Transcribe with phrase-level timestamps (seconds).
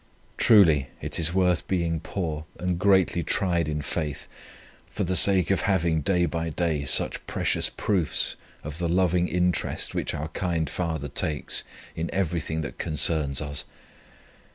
[0.37, 4.25] Truly, it is worth being poor and greatly tried in faith,
[4.87, 9.93] for the sake of having day by day such precious proofs of the loving interest
[9.93, 11.63] which our kind Father takes
[11.95, 13.63] in everything that concerns us.